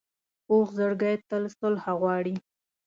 پوخ 0.45 0.67
زړګی 0.77 1.15
تل 1.29 1.43
صلح 1.57 1.83
غواړي 1.99 2.35